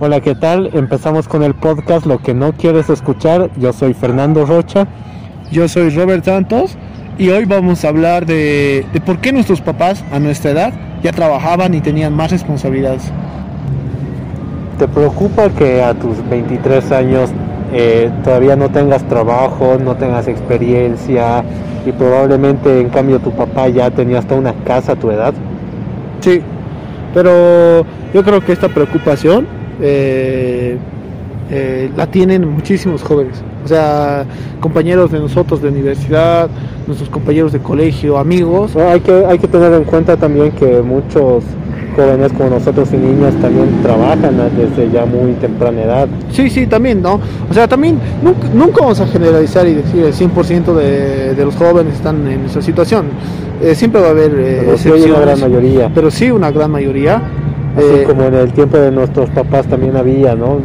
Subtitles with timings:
[0.00, 0.70] Hola, ¿qué tal?
[0.74, 3.48] Empezamos con el podcast Lo que no quieres escuchar.
[3.56, 4.88] Yo soy Fernando Rocha.
[5.52, 6.76] Yo soy Robert Santos
[7.16, 11.12] y hoy vamos a hablar de, de por qué nuestros papás a nuestra edad ya
[11.12, 13.04] trabajaban y tenían más responsabilidades.
[14.80, 17.30] ¿Te preocupa que a tus 23 años
[17.72, 21.44] eh, todavía no tengas trabajo, no tengas experiencia
[21.86, 25.32] y probablemente en cambio tu papá ya tenía hasta una casa a tu edad?
[26.18, 26.42] Sí,
[27.14, 30.78] pero yo creo que esta preocupación eh,
[31.50, 33.42] eh, la tienen muchísimos jóvenes.
[33.64, 34.24] O sea,
[34.60, 36.48] compañeros de nosotros de universidad,
[36.86, 38.76] nuestros compañeros de colegio, amigos.
[38.76, 41.44] hay, que, hay que tener en cuenta también que muchos
[41.96, 46.08] jóvenes como nosotros y niños también trabajan desde ya muy temprana edad.
[46.30, 47.20] Sí, sí, también, ¿no?
[47.48, 51.94] O sea, también nunca, vamos a generalizar y decir el 100% de, de, los jóvenes
[51.94, 53.06] están en esa situación.
[53.62, 55.90] Eh, siempre va a haber eh, excepciones, una gran mayoría.
[55.94, 57.22] Pero sí, una gran mayoría.
[57.76, 60.60] Así eh, como en el tiempo de nuestros papás también había, ¿no?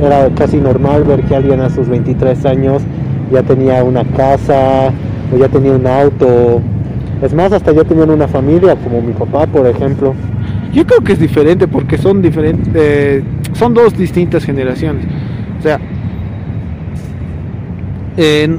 [0.00, 2.82] era casi normal ver que alguien a sus 23 años
[3.32, 4.92] ya tenía una casa
[5.32, 6.60] o ya tenía un auto.
[7.20, 10.14] Es más, hasta ya tenían una familia, como mi papá, por ejemplo.
[10.72, 13.24] Yo creo que es diferente porque son diferentes, eh,
[13.54, 15.04] son dos distintas generaciones.
[15.58, 15.80] O sea,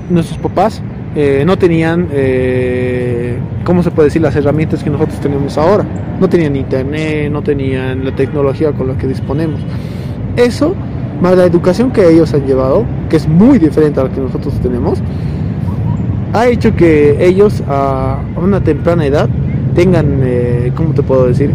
[0.10, 0.82] nuestros papás
[1.16, 4.22] eh, no tenían, eh, ¿cómo se puede decir?
[4.22, 5.86] Las herramientas que nosotros tenemos ahora.
[6.20, 9.60] No tenían internet, no tenían la tecnología con la que disponemos.
[10.38, 10.76] Eso,
[11.22, 14.54] más la educación que ellos han llevado, que es muy diferente a la que nosotros
[14.62, 15.00] tenemos,
[16.34, 19.30] ha hecho que ellos a una temprana edad
[19.76, 21.52] tengan, eh, ¿cómo te puedo decir?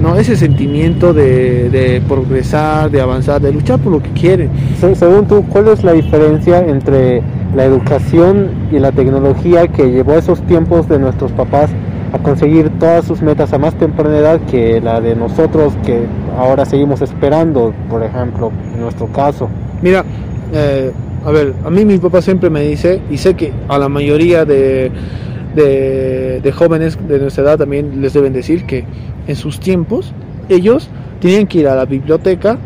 [0.00, 4.50] no ese sentimiento de, progresar, de avanzar, de luchar por lo que quieren.
[4.94, 7.22] Según tú, ¿cuál es la diferencia entre
[7.54, 11.70] la educación y la tecnología que llevó a esos tiempos de nuestros papás
[12.12, 16.64] a conseguir todas sus metas a más temprana edad que la de nosotros que ahora
[16.64, 19.48] seguimos esperando, por ejemplo, en nuestro caso?
[19.82, 20.04] Mira,
[20.52, 20.92] eh,
[21.24, 24.44] a ver, a mí mi papá siempre me dice, y sé que a la mayoría
[24.44, 24.90] de
[25.54, 28.84] de, jóvenes de nuestra edad también les deben decir que
[29.26, 30.12] en sus tiempos
[30.48, 30.88] ellos
[31.20, 32.58] tenían que ir a la biblioteca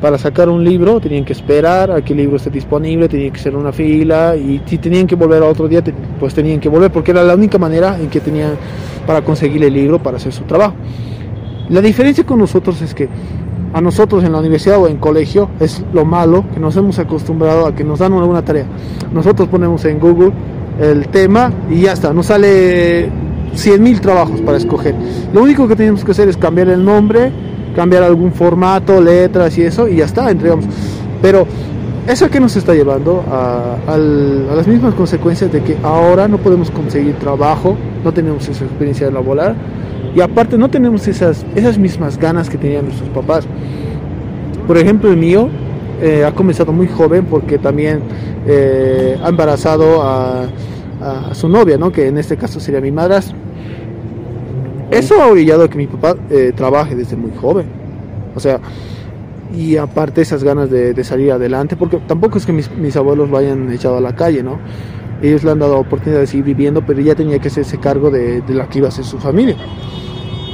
[0.00, 3.40] para sacar un libro, tenían que esperar a que el libro esté disponible, tenían que
[3.40, 5.82] hacer una fila y si tenían que volver a otro día,
[6.18, 8.52] pues tenían que volver porque era la única manera en que tenían
[9.06, 10.74] para conseguir el libro para hacer su trabajo.
[11.68, 13.08] La diferencia con nosotros es que
[13.72, 17.66] a nosotros en la universidad o en colegio es lo malo que nos hemos acostumbrado
[17.66, 18.66] a que nos dan una tarea.
[19.12, 20.32] Nosotros ponemos en Google
[20.80, 23.06] el tema y ya está, nos sale
[23.54, 24.94] 100.000 trabajos para escoger.
[25.32, 27.30] Lo único que tenemos que hacer es cambiar el nombre,
[27.74, 30.64] cambiar algún formato, letras y eso, y ya está, entregamos.
[31.22, 31.46] Pero
[32.06, 37.14] eso que nos está llevando a, las mismas consecuencias de que ahora no podemos conseguir
[37.16, 39.54] trabajo, no tenemos esa experiencia de laboral
[40.14, 43.46] y aparte no tenemos esas, esas mismas ganas que tenían nuestros papás.
[44.66, 45.48] Por ejemplo, el mío
[46.02, 48.00] eh, ha comenzado muy joven porque también
[48.46, 50.48] eh, ha embarazado a,
[51.32, 51.90] su novia, ¿no?
[51.90, 53.34] que en este caso sería mi madrastro.
[54.90, 57.66] Eso ha orillado a que mi papá eh, trabaje desde muy joven.
[58.34, 58.60] O sea,
[59.56, 63.36] y aparte esas ganas de, salir adelante, porque tampoco es que mis, mis, abuelos lo
[63.36, 64.58] hayan echado a la calle, ¿no?
[65.22, 68.40] Ellos le han dado oportunidad de seguir viviendo, pero ya tenía que hacerse cargo de,
[68.40, 69.56] de la que iba a ser su familia.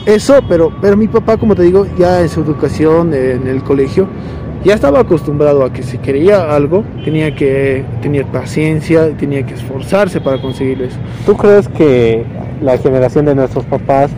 [0.07, 4.09] Eso, pero, pero mi papá, como te digo, ya en su educación, en el colegio,
[4.65, 10.21] ya estaba acostumbrado a que si quería algo tenía que tener paciencia, tenía que esforzarse
[10.21, 10.97] para conseguir eso.
[11.25, 12.25] ¿Tú crees que
[12.63, 14.11] la generación de nuestros papás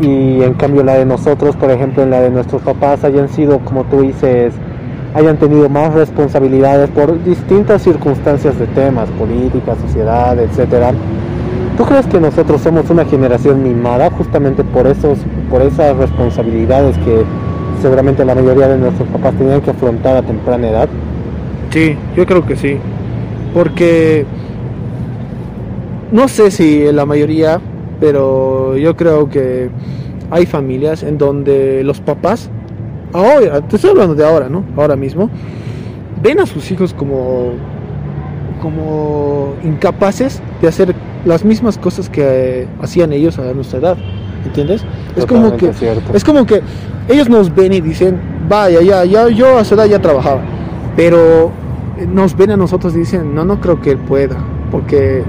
[0.00, 3.58] y en cambio la de nosotros, por ejemplo, en la de nuestros papás hayan sido,
[3.60, 4.54] como tú dices,
[5.14, 10.92] hayan tenido más responsabilidades por distintas circunstancias de temas, política, sociedad, etcétera?
[11.76, 15.18] ¿Tú crees que nosotros somos una generación mimada justamente por esos,
[15.50, 17.24] por esas responsabilidades que
[17.80, 20.88] seguramente la mayoría de nuestros papás tenían que afrontar a temprana edad.
[21.70, 22.78] Sí, yo creo que sí.
[23.54, 24.26] Porque
[26.12, 27.60] no sé si la mayoría,
[28.00, 29.70] pero yo creo que
[30.30, 32.50] hay familias en donde los papás,
[33.12, 34.64] ahora, te estoy hablando de ahora, ¿no?
[34.76, 35.30] Ahora mismo,
[36.22, 37.52] ven a sus hijos como,
[38.60, 40.94] como incapaces de hacer
[41.24, 43.96] las mismas cosas que hacían ellos a nuestra edad.
[44.46, 44.84] ¿entiendes?
[45.16, 45.72] Es como que
[46.14, 46.62] es como que
[47.08, 48.18] ellos nos ven y dicen,
[48.48, 50.40] vaya, ya, ya, yo a su edad ya trabajaba,
[50.96, 51.50] pero
[52.12, 54.36] nos ven a nosotros y dicen, no, no creo que él pueda,
[54.70, 55.22] porque,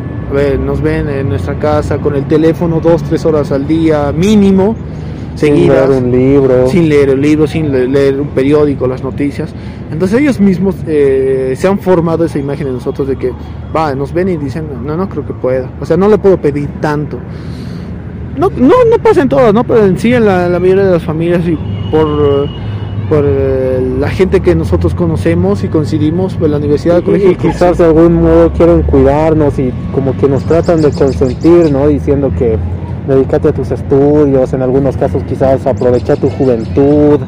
[0.59, 4.75] nos ven en nuestra casa con el teléfono dos, tres horas al día mínimo,
[5.35, 9.53] seguidas, sin leer un libro, sin leer el libro, sin leer un periódico, las noticias.
[9.91, 13.31] Entonces ellos mismos eh, se han formado esa imagen de nosotros de que,
[13.75, 16.37] va, nos ven y dicen, no, no creo que pueda, o sea, no le puedo
[16.37, 17.19] pedir tanto
[18.37, 19.63] no, no, no pasa en todas, ¿no?
[19.63, 21.57] Pero en sí en la, mayoría de las familias y
[21.89, 22.47] por,
[23.09, 23.25] por
[23.99, 27.85] la gente que nosotros conocemos y coincidimos en la universidad, y, colegio, y quizás de
[27.85, 31.87] algún modo quieren cuidarnos y como que nos tratan de consentir, ¿no?
[31.87, 32.57] Diciendo que
[33.07, 37.19] dedícate a tus estudios, en algunos casos quizás aprovecha tu juventud,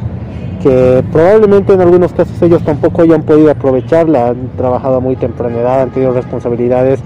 [0.61, 5.57] que probablemente en algunos casos ellos tampoco hayan podido aprovecharla, han trabajado a muy temprana
[5.57, 6.99] edad, han tenido responsabilidades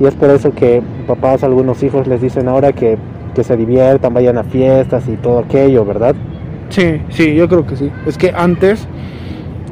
[0.00, 2.98] y es por eso que papás, algunos hijos les dicen ahora que,
[3.34, 6.16] que se diviertan, vayan a fiestas y todo aquello, ¿verdad?
[6.68, 7.90] Sí, sí, yo creo que sí.
[8.06, 8.86] Es que antes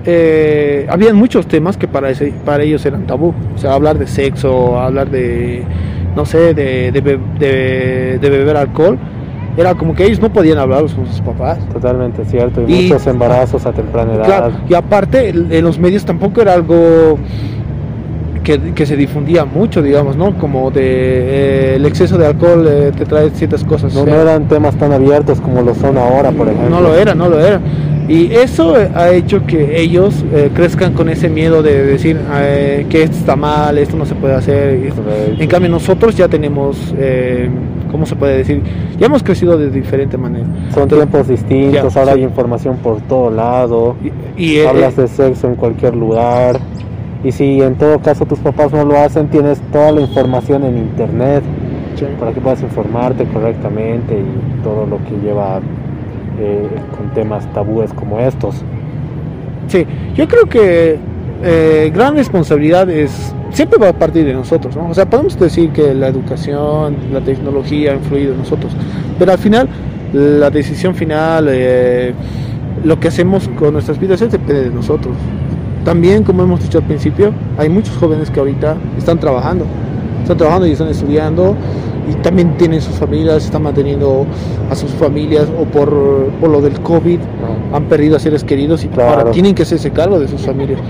[0.07, 3.35] eh, habían muchos temas que para, ese, para ellos eran tabú.
[3.55, 5.65] O sea, hablar de sexo, hablar de,
[6.15, 8.99] no sé, de, de, beber alcohol.
[9.57, 11.59] Era como que ellos no podían hablar con sus papás.
[11.73, 12.63] Totalmente cierto.
[12.67, 14.25] Y, muchos embarazos a temprana edad.
[14.25, 17.19] Claro, y aparte, en los medios tampoco era algo
[18.45, 20.37] que, se difundía mucho, digamos, ¿no?
[20.39, 23.95] Como de eh, el exceso de alcohol eh, te trae ciertas cosas.
[23.95, 26.69] No, no eran temas tan abiertos como lo son ahora, por ejemplo.
[26.69, 27.61] No lo era, no lo era.
[28.07, 32.19] Y eso ha hecho que ellos eh, crezcan con ese miedo de decir
[32.91, 34.93] que esto está mal, esto no se puede hacer.
[35.39, 36.95] En cambio nosotros ya tenemos,
[37.91, 38.63] ¿cómo se puede decir?
[38.99, 40.45] Ya hemos crecido de diferente manera.
[40.75, 43.97] Son tiempos distintos, ahora hay información por todo lado.
[44.37, 46.61] Y, Hablas de sexo en cualquier lugar.
[47.25, 50.77] Y si en todo caso tus papás no lo hacen, tienes toda la información en
[50.77, 51.43] internet
[52.19, 55.61] para que puedas informarte correctamente y todo lo que lleva
[56.39, 58.57] eh, con temas tabúes como estos.
[59.69, 60.99] Sí, yo creo que
[61.43, 64.89] eh, gran responsabilidad es siempre va a partir de nosotros, ¿no?
[64.89, 68.73] O sea, podemos decir que la educación, la tecnología ha influido en nosotros,
[69.19, 69.69] pero al final
[70.13, 72.13] la decisión final, eh,
[72.85, 75.15] lo que hacemos con nuestras vidas, depende de nosotros.
[75.85, 79.67] También, como hemos dicho al principio, hay muchos jóvenes que ahorita están trabajando,
[80.23, 81.55] están trabajando y están estudiando
[82.11, 84.27] y también tienen sus familias, están manteniendo
[84.71, 87.19] a sus familias o por, lo del COVID
[87.73, 90.81] han perdido a seres queridos y ahora tienen que hacerse cargo de sus familias.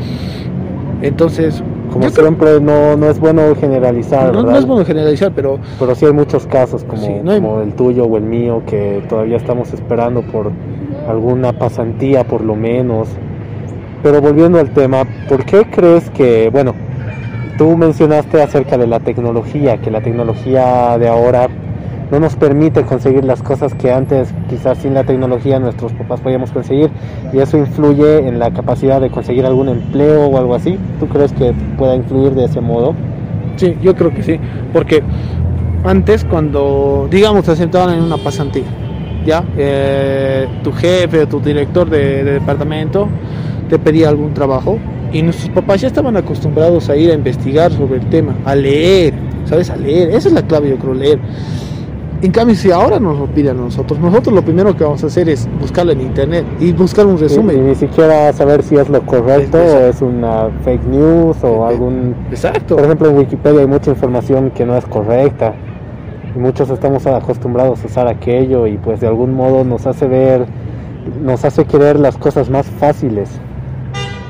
[1.03, 1.63] Entonces,
[1.93, 4.33] como siempre, no, no es bueno generalizar.
[4.33, 5.59] No, no, es bueno generalizar, pero...
[5.79, 9.73] Pero sí hay muchos casos como, como el tuyo o el mío que todavía estamos
[9.73, 10.51] esperando por
[11.09, 13.09] alguna pasantía por lo menos
[14.05, 16.75] pero volviendo al tema, ¿por qué crees que, bueno,
[17.57, 21.49] tú mencionaste acerca de la tecnología, que la tecnología de ahora
[22.11, 26.51] no nos permite conseguir las cosas que antes quizás sin la tecnología nuestros papás podíamos
[26.53, 26.91] conseguir
[27.33, 30.79] y eso influye en la capacidad de conseguir algún empleo o algo así.
[31.01, 32.95] ¿Tú crees que pueda influir de ese modo?
[33.57, 34.39] Sí, yo creo que sí,
[34.75, 35.03] porque
[35.83, 38.65] antes cuando, digamos, te sentaban en una pasantía,
[39.25, 39.43] ¿ya?
[39.57, 43.09] Eh, tu jefe tu director de departamento
[43.69, 44.79] te pedía algún trabajo
[45.13, 49.15] y nuestros papás ya estaban acostumbrados a ir a investigar sobre el tema, a leer,
[49.45, 49.71] ¿sabes?
[49.71, 51.19] A leer, esa es la clave, yo creo, leer.
[52.23, 55.09] En cambio, si ahora nos lo piden a nosotros, nosotros lo primero que vamos a
[55.09, 57.57] hacer es buscarlo en internet y buscar un resumen.
[57.57, 62.15] Y, ni siquiera saber si es lo correcto o es una fake news o algún...
[62.31, 62.77] Exacto.
[62.77, 65.55] Por ejemplo, en Wikipedia hay mucha información que no es correcta
[66.35, 70.47] y muchos estamos acostumbrados a usar aquello y pues de algún modo nos hace ver,
[71.23, 73.39] nos hace querer las cosas más fáciles.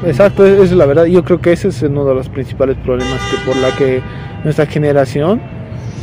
[0.06, 1.04] Exacto, esa es la verdad.
[1.04, 4.02] Yo creo que ese es uno de los principales problemas que por la que
[4.44, 5.40] nuestra generación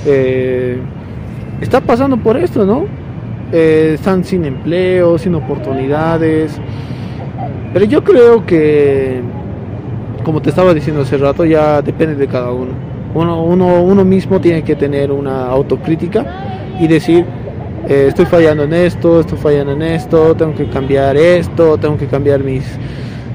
[0.05, 0.77] eh,
[1.61, 2.85] está pasando por esto, ¿no?
[3.51, 6.59] Eh, están sin empleo, sin oportunidades.
[7.73, 9.21] Pero yo creo que,
[10.23, 12.71] como te estaba diciendo hace rato, ya depende de cada uno.
[13.13, 16.25] Uno, uno, uno mismo tiene que tener una autocrítica
[16.79, 17.25] y decir,
[17.87, 22.07] eh, estoy fallando en esto, estoy fallando en esto, tengo que cambiar esto, tengo que
[22.07, 22.63] cambiar mis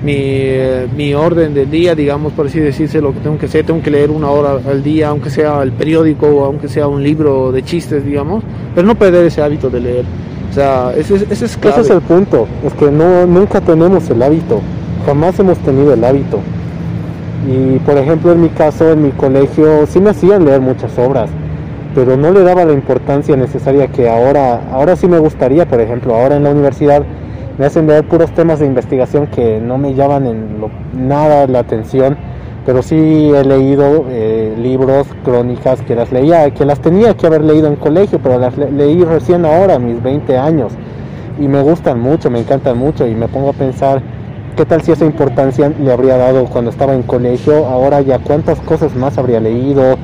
[0.03, 3.91] mi, orden del día, digamos, por así decirse, lo que tengo que hacer, tengo que
[3.91, 7.63] leer una hora al día, aunque sea el periódico o aunque sea un libro de
[7.63, 10.05] chistes, digamos, pero no perder ese hábito de leer.
[10.51, 14.23] O sea, ese, ese es Ese es el punto, es que no, nunca tenemos el
[14.23, 14.61] hábito,
[15.05, 16.41] jamás hemos tenido el hábito.
[17.49, 21.31] Y por ejemplo, en mi caso, en mi colegio, sí me hacían leer muchas obras,
[21.95, 26.15] pero no le daba la importancia necesaria que ahora, ahora sí me gustaría, por ejemplo,
[26.15, 27.05] ahora en la universidad
[27.59, 30.59] me hacen ver puros temas de investigación que no me llaman en
[30.93, 32.17] nada la atención,
[32.67, 37.43] pero sí he leído eh, libros, crónicas que las leía, que las tenía que haber
[37.43, 40.73] leído en colegio, pero las leí recién ahora, mis 20 años,
[41.39, 44.03] y me gustan mucho, me encantan mucho, y me pongo a pensar
[44.57, 48.59] qué tal si esa importancia le habría dado cuando estaba en colegio, ahora ya cuántas
[48.61, 49.97] cosas más habría leído,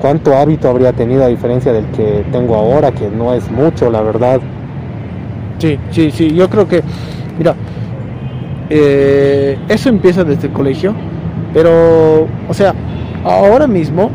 [0.00, 4.02] cuánto hábito habría tenido a diferencia del que tengo ahora, que no es mucho, la
[4.02, 4.40] verdad.
[5.58, 6.82] Sí, sí, sí, yo creo que,
[7.36, 7.54] mira,
[8.70, 10.94] eh, eso empieza desde el colegio,
[11.52, 12.74] pero, o sea,
[13.24, 14.10] ahora mismo,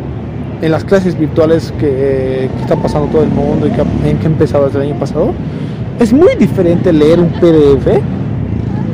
[0.61, 4.79] en las clases virtuales que, están pasando todo el mundo y que, han empezado desde
[4.79, 5.33] el año pasado,
[5.99, 8.01] es muy diferente leer un PDF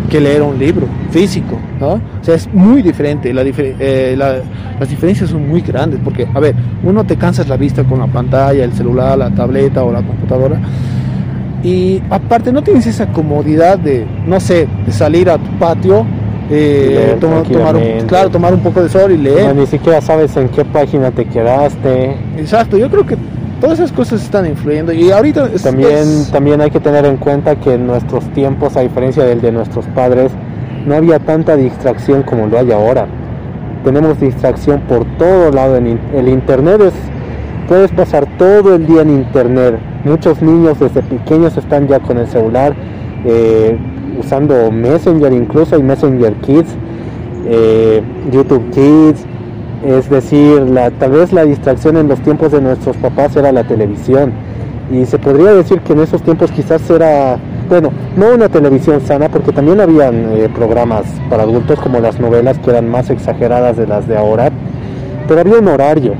[0.10, 1.94] que leer un libro físico, ¿no?
[1.94, 6.56] O sea, es muy diferente, la, eh, las diferencias son muy grandes, porque, a ver,
[6.84, 10.60] uno te cansas la vista con la pantalla, el celular, la tableta o la computadora,
[11.64, 16.06] y aparte no tienes esa comodidad de, no sé, de salir a tu patio
[16.52, 19.56] eh, tomar, un, claro, tomar un poco de sol y leer.
[19.56, 22.16] ni siquiera sabes en qué página te quedaste.
[22.38, 23.18] Exacto, yo creo que
[23.62, 27.74] todas esas cosas están influyendo y ahorita también también hay que tener en cuenta que
[27.74, 30.32] en nuestros tiempos a diferencia del de nuestros padres
[30.88, 33.06] no había tanta distracción como lo hay ahora
[33.84, 36.94] tenemos distracción por todo lado el internet es
[37.70, 39.80] puedes pasar todo el día en internet.
[40.04, 42.74] Muchos niños desde pequeños están ya con el celular
[43.24, 43.78] eh,
[44.20, 46.76] usando Messenger incluso hay Messenger Kids
[47.46, 49.24] eh, YouTube Kids.
[49.86, 53.64] Es decir, la, tal vez la distracción en los tiempos de nuestros papás era la
[53.64, 54.34] televisión.
[54.92, 57.38] Y se podría decir que en esos tiempos quizás era,
[57.70, 62.58] bueno, no una televisión sana, porque también habían eh, programas para adultos como las novelas
[62.58, 64.50] que eran más exageradas de las de ahora,
[65.28, 66.16] pero había un horario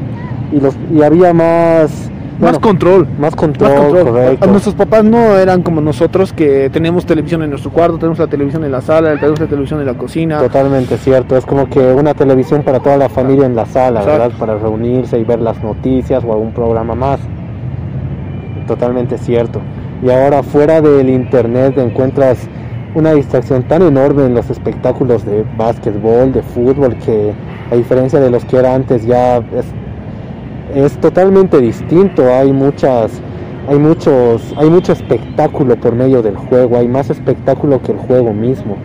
[0.52, 3.08] y, los, y había más más control.
[3.20, 4.48] Más control, correcto.
[4.48, 8.64] Nuestros papás no eran como nosotros que tenemos televisión en nuestro cuarto, tenemos la televisión
[8.64, 10.40] en la sala, tenemos la televisión en la cocina.
[10.40, 11.36] Totalmente cierto.
[11.36, 14.32] Es como que una televisión para toda la familia en la sala, ¿verdad?
[14.40, 17.20] Para reunirse y ver las noticias o algún programa más.
[18.68, 19.60] Totalmente cierto.
[20.02, 22.48] Y ahora fuera del internet encuentras
[22.96, 27.34] una distracción tan enorme en los espectáculos de básquetbol, de fútbol, que
[27.70, 29.66] a diferencia de los que era antes ya es
[30.76, 32.24] es totalmente distinto.
[32.34, 33.12] Hay muchas,
[33.68, 36.78] hay muchos, hay mucho espectáculo por medio del juego.
[36.78, 38.78] Hay más espectáculo que el juego mismo.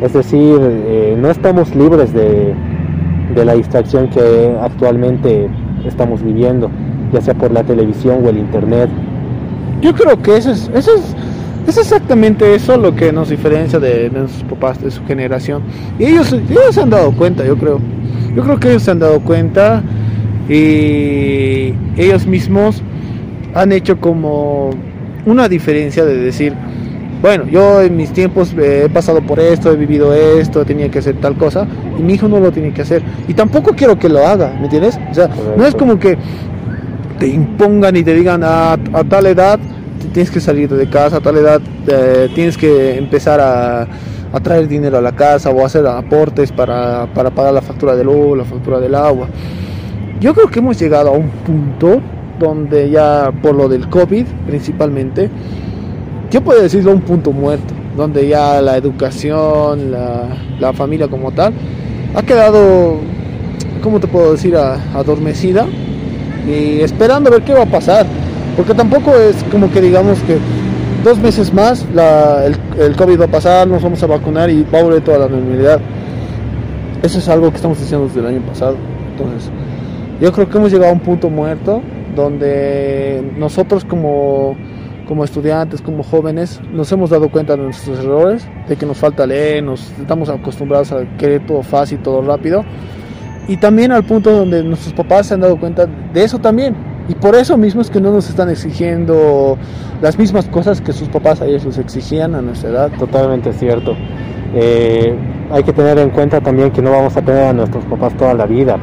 [0.00, 2.54] Es decir, eh, no estamos libres de,
[3.34, 5.48] de la distracción que actualmente
[5.84, 6.70] estamos viviendo,
[7.12, 8.88] ya sea por la televisión o el internet.
[9.80, 11.14] Yo creo que eso es, eso es,
[11.66, 15.62] es exactamente eso lo que nos diferencia de, de nuestros papás, de su generación.
[15.98, 17.80] Y ellos, ellos se han dado cuenta, yo creo.
[18.36, 19.82] Yo creo que ellos se han dado cuenta
[20.48, 22.82] y ellos mismos
[23.54, 24.70] han hecho como
[25.26, 26.54] una diferencia de decir,
[27.20, 31.16] bueno, yo en mis tiempos he pasado por esto, he vivido esto, tenía que hacer
[31.20, 31.66] tal cosa,
[31.98, 33.02] y mi hijo no lo tiene que hacer.
[33.26, 34.98] Y tampoco quiero que lo haga, ¿me entiendes?
[35.10, 36.16] O sea, no es como que
[37.18, 38.76] te impongan y te digan a,
[39.08, 39.58] tal edad
[40.12, 43.82] tienes que salir de casa, a tal edad eh, tienes que empezar a,
[44.32, 48.04] a, traer dinero a la casa o hacer aportes para, para pagar la factura de
[48.04, 49.28] luz, la factura del agua.
[50.20, 52.00] Yo creo que hemos llegado a un punto
[52.40, 55.30] donde ya por lo del COVID principalmente,
[56.30, 61.52] yo puedo decirlo un punto muerto, donde ya la educación, la, familia como tal,
[62.16, 62.96] ha quedado,
[63.80, 65.66] ¿cómo te puedo decir?, adormecida
[66.48, 68.04] y esperando a ver qué va a pasar.
[68.56, 70.38] Porque tampoco es como que digamos que
[71.04, 74.80] dos meses más el, el, COVID va a pasar, nos vamos a vacunar y va
[74.80, 75.80] a volver toda la normalidad.
[77.04, 78.76] Eso es algo que estamos diciendo desde el año pasado.
[79.12, 79.50] Entonces,
[80.20, 81.80] yo creo que hemos llegado a un punto muerto
[82.16, 84.56] donde nosotros como,
[85.06, 89.26] como estudiantes, como jóvenes, nos hemos dado cuenta de nuestros errores, de que nos falta
[89.26, 92.64] leer, nos estamos acostumbrados a querer todo fácil, todo rápido.
[93.46, 96.74] Y también al punto donde nuestros papás se han dado cuenta de eso también.
[97.08, 99.56] Y por eso mismo es que no nos están exigiendo
[100.02, 102.90] las mismas cosas que sus papás a ellos les exigían a nuestra edad.
[102.98, 103.96] Totalmente cierto.
[104.54, 105.14] Eh,
[105.50, 108.34] hay que tener en cuenta también que no vamos a tener a nuestros papás toda
[108.34, 108.78] la vida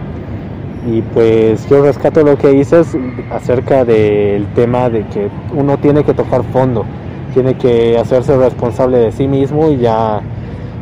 [0.85, 2.95] y pues yo rescato lo que dices
[3.31, 6.85] acerca del tema de que uno tiene que tocar fondo,
[7.33, 10.21] tiene que hacerse responsable de sí mismo y ya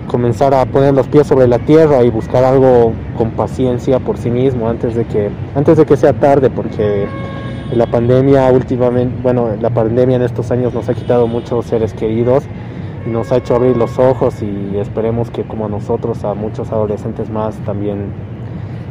[0.07, 4.29] comenzar a poner los pies sobre la tierra y buscar algo con paciencia por sí
[4.29, 7.07] mismo antes de que antes de que sea tarde porque
[7.74, 12.43] la pandemia últimamente, bueno, la pandemia en estos años nos ha quitado muchos seres queridos
[13.05, 17.29] y nos ha hecho abrir los ojos y esperemos que como nosotros a muchos adolescentes
[17.29, 18.12] más también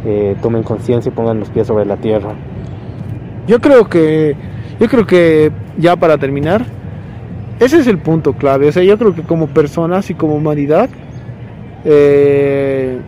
[0.04, 2.30] eh, tomen conciencia y pongan los pies sobre la tierra.
[3.46, 4.36] Yo creo que,
[4.80, 6.64] yo creo que ya para terminar,
[7.60, 8.68] ese es el punto clave.
[8.68, 10.88] O sea, yo creo que como personas y como humanidad,
[11.84, 12.98] eh,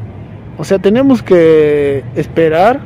[0.59, 2.81] o sea, tenemos que esperar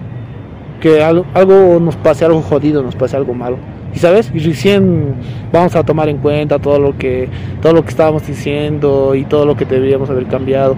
[0.81, 3.59] que algo, algo, nos pase, algo jodido, nos pase algo malo.
[3.95, 5.15] Y sabes, y recién
[5.53, 7.29] vamos a tomar en cuenta todo lo que
[7.63, 10.77] todo lo que estábamos diciendo y todo lo que deberíamos haber cambiado.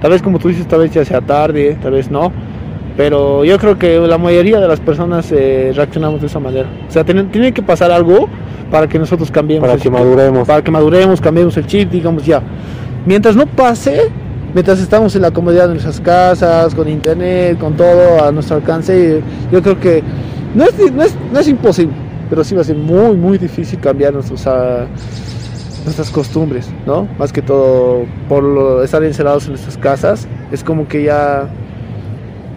[0.00, 2.32] Tal vez como tú dices, tal vez ya sea tarde, tal vez no,
[2.96, 6.68] pero yo creo que la mayoría de las personas eh, reaccionamos de esa manera.
[6.88, 8.28] O sea, tiene, tiene, que pasar algo
[8.70, 9.68] para que nosotros cambiemos.
[9.68, 10.46] Para que maduremos.
[10.46, 12.42] Para que maduremos, cambiemos el chip, digamos ya.
[13.06, 14.10] Mientras no pase,
[14.54, 19.22] mientras estamos en la comodidad de nuestras casas, con internet, con todo a nuestro alcance,
[19.50, 20.02] yo creo que
[20.54, 21.94] no es, no es, no es imposible,
[22.28, 24.86] pero sí va a ser muy, muy difícil cambiar nuestros, uh,
[25.84, 27.08] nuestras costumbres, ¿no?
[27.18, 31.48] Más que todo por lo- estar encerrados en nuestras casas, es como que ya,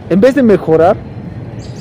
[0.10, 0.96] en vez de mejorar,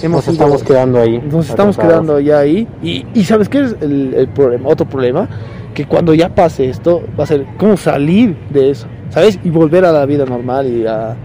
[0.02, 1.22] hemos Nos ido- estamos quedando ahí.
[1.30, 2.66] nos estamos quedando ya ahí.
[2.82, 4.68] Y, y ¿sabes qué es el, el problema?
[4.68, 5.28] Otro problema,
[5.74, 9.38] que cuando ya pase esto, va a ser cómo salir de eso, ¿sabes?
[9.42, 11.16] Y volver a la vida normal y a...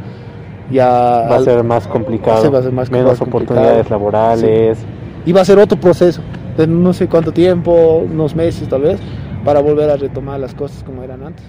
[0.71, 0.87] y a-
[1.29, 2.51] Va a ser más complicado.
[2.51, 3.59] Va a ser más- Menos complicado.
[3.59, 4.77] oportunidades laborales.
[5.25, 6.21] y va a ser otro proceso,
[6.57, 8.99] de no sé cuánto tiempo, unos meses tal vez,
[9.43, 11.45] para volver a retomar las cosas como eran antes.